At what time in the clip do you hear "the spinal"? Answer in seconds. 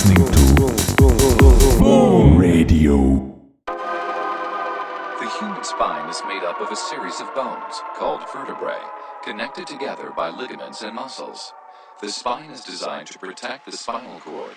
13.66-14.18